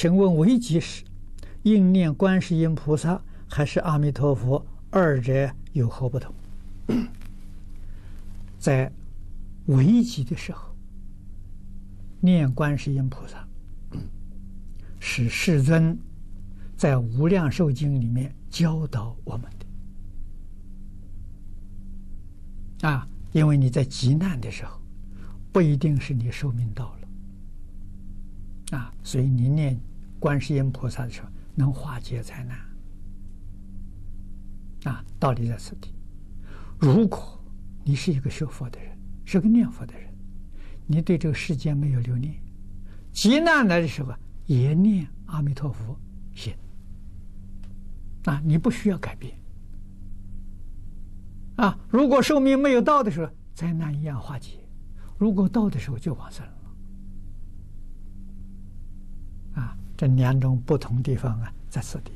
[0.00, 1.04] 请问危急时，
[1.62, 4.64] 应念观世音菩萨还是阿弥陀佛？
[4.88, 6.34] 二者有何不同？
[8.58, 8.90] 在
[9.66, 10.74] 危急的时候，
[12.18, 13.46] 念观世音菩萨，
[15.00, 15.98] 是世尊
[16.78, 19.44] 在《无量寿经》里面教导我们
[22.80, 22.88] 的。
[22.88, 24.80] 啊，因为你在急难的时候，
[25.52, 26.96] 不一定是你寿命到
[28.70, 29.78] 了，啊，所以你念
[30.20, 32.58] 观世音菩萨的时候，能化解灾难。
[34.84, 35.92] 啊，道理在此地。
[36.78, 37.42] 如果
[37.82, 40.08] 你是一个学佛的人，是个念佛的人，
[40.86, 42.34] 你对这个世间没有留念，
[43.12, 44.14] 急难来的时候
[44.46, 45.98] 也念阿弥陀佛
[46.34, 46.54] 行。
[48.24, 49.34] 啊，你不需要改变。
[51.56, 54.58] 啊，如果寿命没有到的时候，灾难一样化解；
[55.18, 56.52] 如果到的时候就往生了。
[60.00, 62.10] 这两种不同地方啊，在此地。